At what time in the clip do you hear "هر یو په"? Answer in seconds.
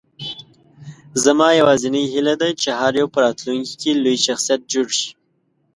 2.79-3.19